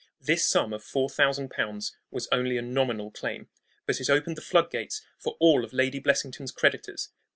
[0.19, 3.49] This sum of four thousand pounds was only a nominal claim,
[3.85, 7.09] but it opened the flood gates for all of Lady Blessington's creditors.